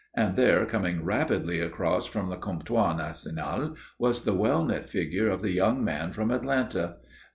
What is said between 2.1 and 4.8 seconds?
the Comptoir National was the well